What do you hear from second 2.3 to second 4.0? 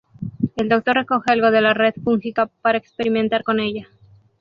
para experimentar con ella.